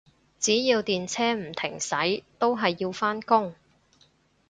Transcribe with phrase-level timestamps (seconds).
[0.39, 3.53] 只要電車唔停駛，都係要返工